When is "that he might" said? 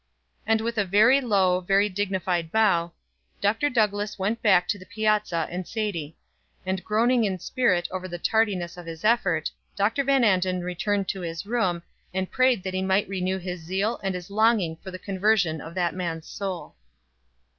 12.63-13.07